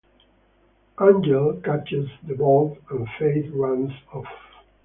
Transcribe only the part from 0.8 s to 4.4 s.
Angel catches the bolt and Faith runs off.